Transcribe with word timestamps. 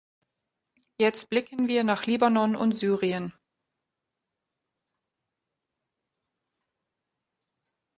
Jetzt 0.99 1.29
blicken 1.29 1.67
wir 1.67 1.83
nach 1.83 2.07
Libanon 2.07 2.55
und 2.55 2.71
Syrien. 2.71 3.31